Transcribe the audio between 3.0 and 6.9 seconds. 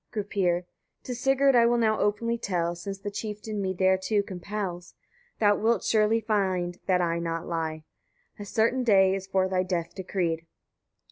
chieftain me thereto compels: thou wilt surely find